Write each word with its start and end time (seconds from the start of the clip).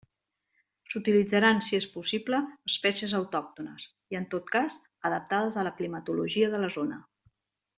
S'utilitzaran, 0.93 1.59
si 1.65 1.75
és 1.79 1.85
possible, 1.97 2.39
espècies 2.71 3.13
autòctones, 3.19 3.85
i, 4.15 4.19
en 4.21 4.25
tot 4.35 4.49
cas, 4.57 4.79
adaptades 5.11 5.59
a 5.61 5.67
la 5.69 5.75
climatologia 5.83 6.51
de 6.57 6.63
la 6.65 6.73
zona. 6.81 7.03